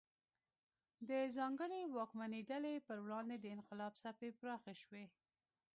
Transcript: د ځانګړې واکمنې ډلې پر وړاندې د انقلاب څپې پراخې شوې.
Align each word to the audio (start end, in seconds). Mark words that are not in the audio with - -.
د 1.09 1.11
ځانګړې 1.35 1.81
واکمنې 1.95 2.41
ډلې 2.49 2.73
پر 2.87 2.97
وړاندې 3.05 3.35
د 3.39 3.45
انقلاب 3.55 3.93
څپې 4.01 4.29
پراخې 4.39 4.73
شوې. 4.83 5.05